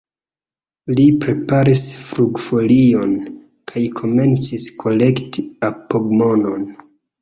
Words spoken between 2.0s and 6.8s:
flugfolion kaj komencis kolekti apogmonon.